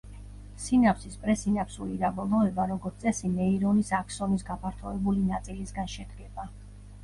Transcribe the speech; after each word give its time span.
სინაფსის 0.61 1.17
პრესინაფსური 1.25 1.99
დაბოლოება, 2.05 2.67
როგორც 2.73 2.99
წესი, 3.05 3.31
ნეირონის 3.35 3.95
აქსონის 4.01 4.49
გაფართოებული 4.51 5.31
ნაწილისგან 5.31 5.97
შედგება. 5.97 6.53